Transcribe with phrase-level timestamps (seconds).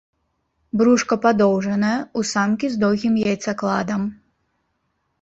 [0.81, 4.01] Брушка падоўжанае, у самкі з доўгім яйцакладам.